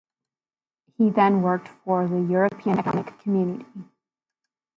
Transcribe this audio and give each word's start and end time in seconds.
He 0.97 1.11
then 1.11 1.43
worked 1.43 1.67
for 1.67 2.07
the 2.07 2.19
European 2.21 2.79
Economic 2.79 3.19
Community. 3.19 3.67